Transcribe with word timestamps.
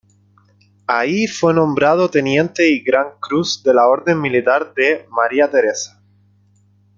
Ahí 0.87 1.27
fue 1.27 1.53
nombrado 1.53 2.09
teniente 2.09 2.67
y 2.67 2.81
Gran 2.81 3.19
Cruz 3.19 3.61
de 3.61 3.71
la 3.71 3.85
Orden 3.85 4.19
Militar 4.19 4.73
de 4.75 5.05
María 5.11 5.47
Teresa. 5.51 6.01